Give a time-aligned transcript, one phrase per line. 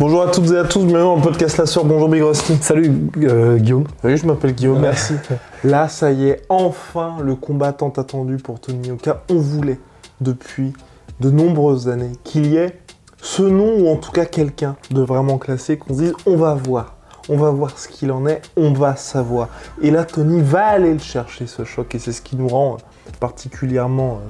[0.00, 1.84] Bonjour à toutes et à tous, bienvenue dans le podcast La Sœur.
[1.84, 2.56] Bonjour Big Rusty.
[2.62, 3.84] Salut euh, Guillaume.
[4.02, 5.12] Oui, je m'appelle Guillaume, merci.
[5.62, 9.24] Là, ça y est, enfin le combat tant attendu pour Tony Oka.
[9.28, 9.78] On voulait
[10.22, 10.72] depuis
[11.20, 12.80] de nombreuses années qu'il y ait
[13.20, 16.54] ce nom ou en tout cas quelqu'un de vraiment classé qu'on se dise on va
[16.54, 16.96] voir.
[17.28, 19.50] On va voir ce qu'il en est, on va savoir.
[19.82, 22.78] Et là, Tony va aller le chercher, ce choc, et c'est ce qui nous rend
[23.20, 24.28] particulièrement, euh,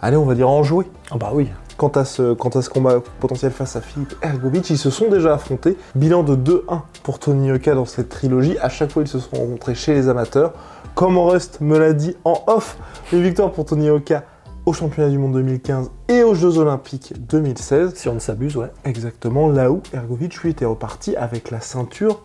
[0.00, 0.86] allez, on va dire enjoué.
[1.10, 1.48] Ah bah oui.
[1.76, 5.08] Quant à, ce, quant à ce combat potentiel face à Philippe Ergovic, ils se sont
[5.10, 5.76] déjà affrontés.
[5.94, 8.56] Bilan de 2-1 pour Tony Oka dans cette trilogie.
[8.62, 10.54] À chaque fois, ils se sont rencontrés chez les amateurs.
[10.94, 12.78] Comme Rust me l'a dit en off,
[13.12, 14.24] une victoire pour Tony Oka
[14.64, 17.94] au championnat du monde 2015 et aux Jeux Olympiques 2016.
[17.94, 18.70] Si on ne s'abuse, ouais.
[18.86, 22.22] Exactement, là où Ergovic, lui, était reparti avec la ceinture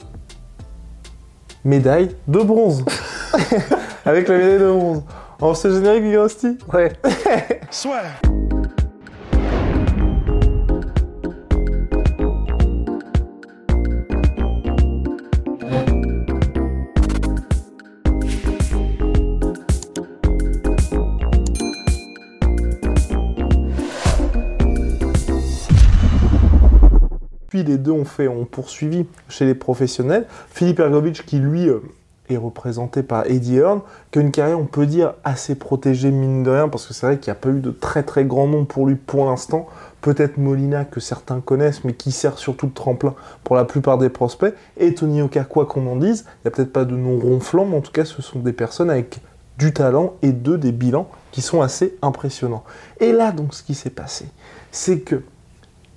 [1.66, 2.86] médaille de bronze.
[4.06, 5.04] avec la médaille de bronze.
[5.42, 6.94] En ce générique, Big Rusty Ouais.
[7.04, 8.31] Puis
[27.72, 30.26] les deux ont fait, ont poursuivi chez les professionnels.
[30.50, 31.80] Philippe Ergovic, qui lui euh,
[32.30, 36.44] est représenté par Eddie Hearn, qui a une carrière, on peut dire, assez protégée, mine
[36.44, 38.48] de rien, parce que c'est vrai qu'il n'y a pas eu de très très grand
[38.48, 39.68] nom pour lui pour l'instant.
[40.02, 44.10] Peut-être Molina, que certains connaissent, mais qui sert surtout de tremplin pour la plupart des
[44.10, 44.54] prospects.
[44.78, 47.66] Et Tony Oka, quoi qu'on en dise, il n'y a peut-être pas de nom ronflant,
[47.66, 49.20] mais en tout cas, ce sont des personnes avec
[49.58, 52.64] du talent et deux des bilans qui sont assez impressionnants.
[53.00, 54.26] Et là, donc, ce qui s'est passé,
[54.72, 55.22] c'est que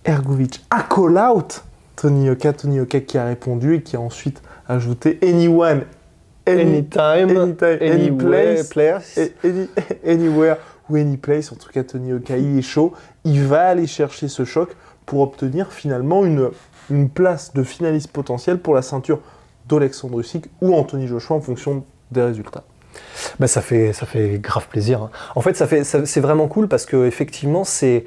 [0.04, 1.62] Ergovic a call out
[1.96, 5.84] Tony Oka, Tony Oka qui a répondu et qui a ensuite ajouté anyone,
[6.46, 9.18] any- Anytime, anytime, any place, place.
[9.18, 9.68] a- any-
[10.06, 10.56] anywhere
[10.90, 11.52] ou any place.
[11.52, 12.92] En tout cas, Tony Oka, il est chaud.
[13.24, 14.70] Il va aller chercher ce choc
[15.06, 16.50] pour obtenir finalement une,
[16.90, 19.20] une place de finaliste potentiel pour la ceinture
[19.68, 22.64] d'Alexandre Usyk ou Anthony Joshua en fonction des résultats.
[23.40, 25.02] Bah, ça fait ça fait grave plaisir.
[25.02, 25.10] hein.
[25.34, 28.04] En fait, ça fait c'est vraiment cool parce que effectivement, c'est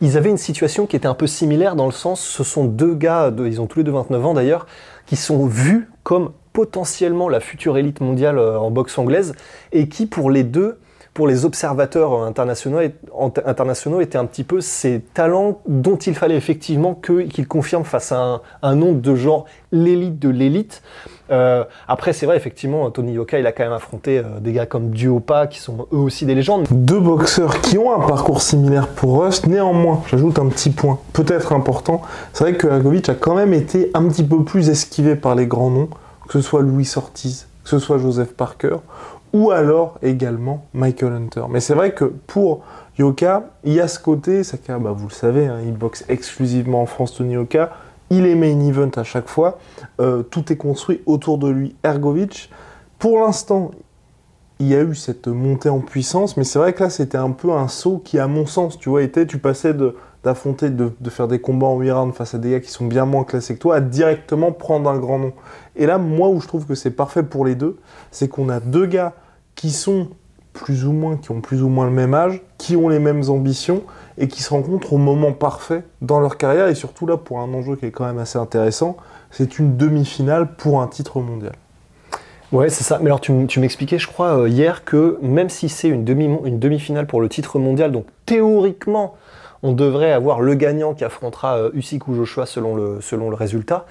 [0.00, 2.94] ils avaient une situation qui était un peu similaire dans le sens, ce sont deux
[2.94, 4.66] gars, ils ont tous les deux 29 ans d'ailleurs,
[5.06, 9.34] qui sont vus comme potentiellement la future élite mondiale euh, en boxe anglaise
[9.72, 10.78] et qui pour les deux,
[11.14, 12.78] pour les observateurs internationaux,
[13.44, 18.18] internationaux étaient un petit peu ces talents dont il fallait effectivement qu'ils confirment face à
[18.18, 20.82] un, un nom de genre l'élite de l'élite.
[21.30, 24.66] Euh, après, c'est vrai, effectivement, Tony Yoka, il a quand même affronté euh, des gars
[24.66, 26.66] comme Duopa, qui sont eux aussi des légendes.
[26.70, 31.52] Deux boxeurs qui ont un parcours similaire pour Rust, néanmoins, j'ajoute un petit point, peut-être
[31.52, 32.02] important,
[32.32, 35.46] c'est vrai que Ergovic a quand même été un petit peu plus esquivé par les
[35.46, 35.88] grands noms,
[36.28, 38.76] que ce soit Louis Ortiz, que ce soit Joseph Parker,
[39.32, 41.44] ou alors également Michael Hunter.
[41.50, 42.64] Mais c'est vrai que pour
[42.98, 46.82] Yoka, il y a ce côté, que, bah, vous le savez, hein, il boxe exclusivement
[46.82, 47.70] en France, Tony Yoka,
[48.10, 49.58] il est main event à chaque fois,
[50.00, 51.74] euh, tout est construit autour de lui.
[51.82, 52.50] Ergovic,
[52.98, 53.70] pour l'instant,
[54.60, 57.30] il y a eu cette montée en puissance, mais c'est vrai que là, c'était un
[57.30, 60.92] peu un saut qui, à mon sens, tu vois, était, tu passais de d'affronter, de,
[61.10, 63.54] faire des combats en 8 rounds face à des gars qui sont bien moins classés
[63.54, 65.32] que toi, à directement prendre un grand nom.
[65.76, 67.78] Et là, moi, où je trouve que c'est parfait pour les deux,
[68.10, 69.14] c'est qu'on a deux gars
[69.54, 70.08] qui sont
[70.52, 73.28] plus ou moins, qui ont plus ou moins le même âge, qui ont les mêmes
[73.28, 73.82] ambitions,
[74.18, 77.52] et qui se rencontrent au moment parfait dans leur carrière, et surtout là, pour un
[77.54, 78.96] enjeu qui est quand même assez intéressant,
[79.30, 81.54] c'est une demi-finale pour un titre mondial.
[82.52, 82.98] Ouais, c'est ça.
[82.98, 86.58] Mais alors, tu, m'expliquais, je crois, euh, hier, que même si c'est une demi- une
[86.58, 89.14] demi-finale pour le titre mondial, donc théoriquement,
[89.62, 93.36] on devrait avoir le gagnant qui affrontera euh, Usyk ou Joshua selon le, selon le
[93.36, 93.86] résultat.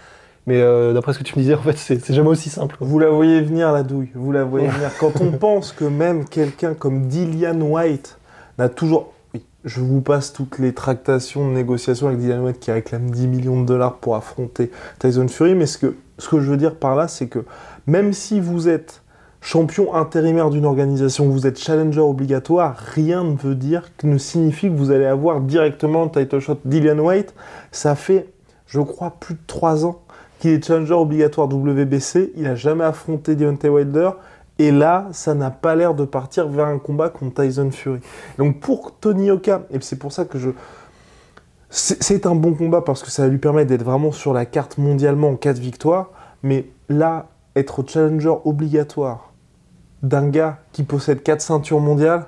[0.48, 2.76] Mais euh, d'après ce que tu me disais, en fait, c'est jamais aussi simple.
[2.80, 4.90] Vous la voyez venir, la douille, vous la voyez venir.
[5.00, 8.18] Quand on pense que même quelqu'un comme Dillian White
[8.58, 9.14] n'a toujours...
[9.34, 13.28] Oui, je vous passe toutes les tractations de négociations avec Dillian White qui réclame 10
[13.28, 16.76] millions de dollars pour affronter Tyson Fury, mais ce que, ce que je veux dire
[16.76, 17.46] par là, c'est que
[17.86, 19.01] même si vous êtes
[19.42, 24.76] champion intérimaire d'une organisation, vous êtes challenger obligatoire, rien ne veut dire, ne signifie que
[24.76, 26.60] vous allez avoir directement le title shot.
[26.64, 27.34] Dillian White,
[27.72, 28.30] ça fait,
[28.68, 30.00] je crois, plus de 3 ans
[30.40, 34.12] qu'il est challenger obligatoire WBC, il n'a jamais affronté Deontay Wilder,
[34.60, 38.00] et là, ça n'a pas l'air de partir vers un combat contre Tyson Fury.
[38.38, 40.52] Donc pour Tony Oka, et c'est pour ça que je...
[41.72, 45.30] c'est un bon combat parce que ça lui permettre d'être vraiment sur la carte mondialement
[45.30, 46.12] en cas de victoire.
[46.44, 49.31] Mais là, être challenger obligatoire
[50.04, 52.26] d'un gars qui possède 4 ceintures mondiales,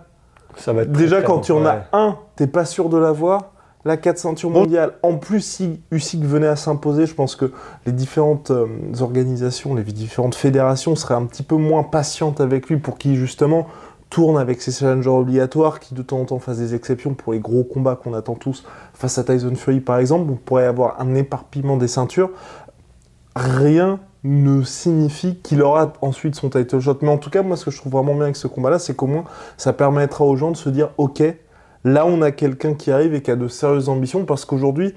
[0.57, 3.51] ça va être déjà quand tu en as un, t'es pas sûr de l'avoir.
[3.85, 7.51] La 4 ceintures mondiales, en plus si Usyk venait à s'imposer, je pense que
[7.85, 8.67] les différentes euh,
[9.01, 13.67] organisations, les différentes fédérations seraient un petit peu moins patientes avec lui pour qu'il justement
[14.09, 17.39] tourne avec ses challengers obligatoires, qui de temps en temps fassent des exceptions pour les
[17.39, 21.13] gros combats qu'on attend tous face à Tyson Fury par exemple, on pourrait avoir un
[21.15, 22.29] éparpillement des ceintures.
[23.35, 26.99] Rien ne signifie qu'il aura ensuite son title shot.
[27.01, 28.95] Mais en tout cas, moi, ce que je trouve vraiment bien avec ce combat-là, c'est
[28.95, 29.25] qu'au moins,
[29.57, 31.23] ça permettra aux gens de se dire, ok,
[31.83, 34.95] là, on a quelqu'un qui arrive et qui a de sérieuses ambitions, parce qu'aujourd'hui,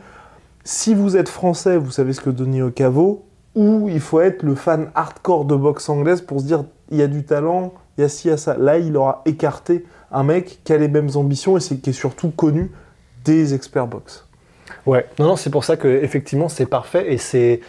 [0.65, 3.25] si vous êtes français, vous savez ce que Denis Oka vaut,
[3.55, 7.03] ou il faut être le fan hardcore de boxe anglaise pour se dire, il y
[7.03, 8.57] a du talent, il y a ci, il y a ça.
[8.57, 12.31] Là, il aura écarté un mec qui a les mêmes ambitions et qui est surtout
[12.31, 12.71] connu
[13.25, 14.27] des experts boxe.
[14.85, 17.61] Ouais, non, non, c'est pour ça que effectivement c'est parfait et c'est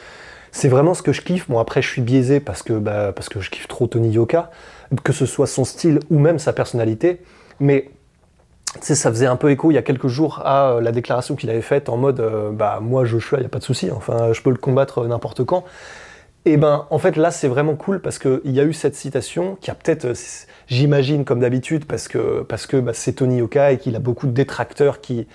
[0.52, 1.50] c'est vraiment ce que je kiffe.
[1.50, 4.52] Bon, après, je suis biaisé parce que, bah, parce que je kiffe trop Tony Yoka,
[5.04, 7.22] que ce soit son style ou même sa personnalité.
[7.60, 7.90] Mais
[8.82, 11.50] ça faisait un peu écho il y a quelques jours à euh, la déclaration qu'il
[11.50, 14.34] avait faite en mode euh, bah moi Joshua, il n'y a pas de souci, enfin
[14.34, 15.64] je peux le combattre n'importe quand.
[16.46, 19.58] Et ben en fait là c'est vraiment cool parce qu'il y a eu cette citation
[19.60, 20.14] qui a peut-être, euh,
[20.68, 24.28] j'imagine comme d'habitude parce que parce que bah, c'est Tony Yoka et qu'il a beaucoup
[24.28, 25.28] de détracteurs qui,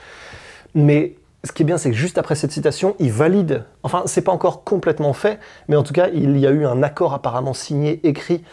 [0.74, 3.64] mais ce qui est bien, c'est que juste après cette citation, il valide.
[3.82, 6.82] Enfin, c'est pas encore complètement fait, mais en tout cas, il y a eu un
[6.82, 8.44] accord apparemment signé, écrit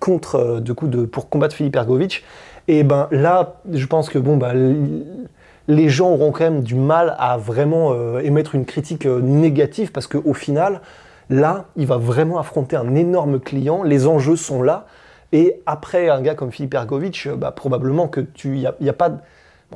[0.00, 2.24] contre, euh, pour combattre Philippe Ergovic.
[2.66, 4.52] Et ben là, je pense que bon, bah,
[5.68, 9.92] les gens auront quand même du mal à vraiment euh, émettre une critique euh, négative
[9.92, 10.80] parce qu'au final,
[11.28, 13.82] là, il va vraiment affronter un énorme client.
[13.82, 14.86] Les enjeux sont là.
[15.32, 18.92] Et après un gars comme Philippe Ergovic, bah, probablement que tu, il n'y a, a,
[18.94, 19.18] pas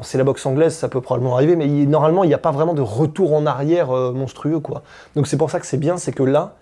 [0.00, 2.72] C'est la boxe anglaise, ça peut probablement arriver, mais normalement, il n'y a pas vraiment
[2.72, 4.82] de retour en arrière euh, monstrueux, quoi.
[5.16, 6.54] Donc c'est pour ça que c'est bien, c'est que là,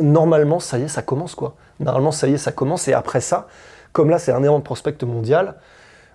[0.00, 1.54] normalement, ça y est, ça commence, quoi.
[1.80, 3.46] Normalement, ça y est, ça commence, et après ça,
[3.92, 5.54] comme là, c'est un énorme prospect mondial,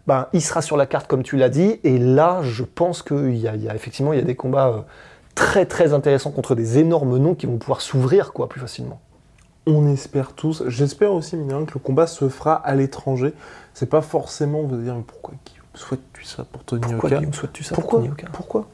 [0.05, 3.35] ben, il sera sur la carte, comme tu l'as dit, et là, je pense qu'il
[3.35, 4.81] y, y, a effectivement, il y a des combats euh,
[5.33, 9.01] très, très intéressants contre des énormes noms qui vont pouvoir s'ouvrir, quoi, plus facilement.
[9.65, 10.63] On espère tous.
[10.67, 13.33] J'espère aussi, Minérin, que le combat se fera à l'étranger.
[13.73, 15.33] C'est pas forcément, vous dire, mais pourquoi
[15.79, 17.99] souhaites-tu ça pour Tony Pourquoi Oka souhaites-tu ça Pourquoi?
[17.99, 18.67] Pour Tony Oka Pourquoi?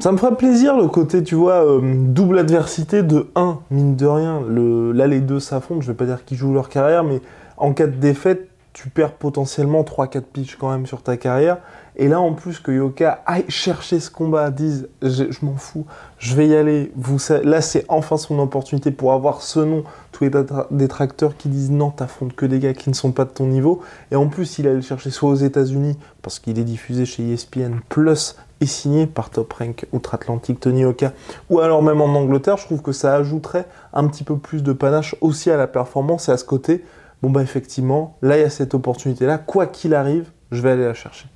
[0.00, 4.06] Ça me ferait plaisir le côté, tu vois, euh, double adversité de 1, mine de
[4.06, 4.40] rien.
[4.40, 7.20] Le, là, les deux s'affrontent, je vais pas dire qu'ils jouent leur carrière, mais
[7.56, 11.58] en cas de défaite, tu perds potentiellement 3-4 pitches quand même sur ta carrière.
[11.96, 15.86] Et là, en plus, que Yoka aille chercher ce combat, dise je, m'en fous,
[16.18, 16.90] je vais y aller.
[16.96, 19.84] Vous, là, c'est enfin son opportunité pour avoir ce nom.
[20.10, 20.30] Tous les
[20.72, 23.80] détracteurs qui disent non, t'affrontes que des gars qui ne sont pas de ton niveau.
[24.10, 27.32] Et en plus, il allait le chercher soit aux États-Unis, parce qu'il est diffusé chez
[27.32, 31.12] ESPN, plus et signé par Top Rank Outre-Atlantique Tony Yoka,
[31.50, 32.56] ou alors même en Angleterre.
[32.56, 36.28] Je trouve que ça ajouterait un petit peu plus de panache aussi à la performance
[36.28, 36.84] et à ce côté.
[37.22, 39.38] Bon, bah, effectivement, là, il y a cette opportunité-là.
[39.38, 41.26] Quoi qu'il arrive, je vais aller la chercher.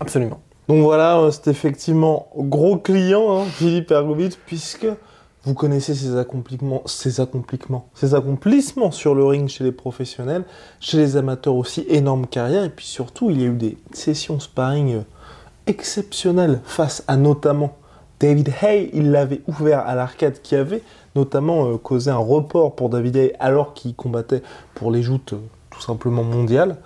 [0.00, 0.40] Absolument.
[0.68, 4.88] Donc voilà, euh, c'est effectivement gros client, hein, Philippe Ergovic, puisque
[5.44, 10.44] vous connaissez ses accomplissements, ses accomplissements, ses accomplissements sur le ring chez les professionnels,
[10.80, 14.40] chez les amateurs aussi, énorme carrière, et puis surtout, il y a eu des sessions
[14.40, 15.02] sparring euh,
[15.68, 17.76] exceptionnelles face à notamment
[18.18, 20.82] David Hay, il l'avait ouvert à l'arcade qui avait
[21.14, 24.42] notamment euh, causé un report pour David Hay alors qu'il combattait
[24.74, 25.34] pour les joutes
[25.70, 26.78] tout simplement mondiales,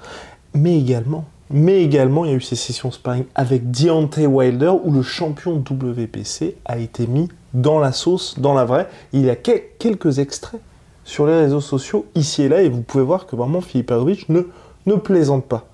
[0.55, 4.93] mais également mais également, il y a eu ces sessions sparring avec Deontay Wilder où
[4.93, 8.89] le champion WPC a été mis dans la sauce, dans la vraie.
[9.13, 10.61] Il y a quelques extraits
[11.05, 14.29] sur les réseaux sociaux ici et là et vous pouvez voir que vraiment Philippe Arovic
[14.29, 14.43] ne,
[14.87, 15.67] ne plaisante pas.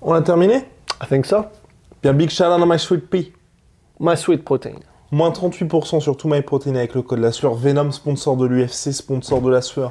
[0.00, 0.64] On a terminé?
[1.02, 1.38] I think so.
[2.00, 3.32] Bien, big shout out à My Sweet Pea.
[3.98, 4.76] My Sweet Protein.
[5.10, 7.54] Moins 38% sur tout My Protein avec le code la sueur.
[7.54, 9.90] Venom, sponsor de l'UFC, sponsor de la sueur.